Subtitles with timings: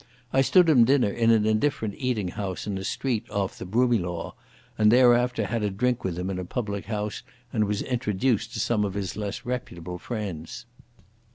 [0.33, 4.33] I stood him dinner in an indifferent eating house in a street off the Broomielaw,
[4.75, 7.21] and thereafter had a drink with him in a public house,
[7.53, 10.65] and was introduced to some of his less reputable friends.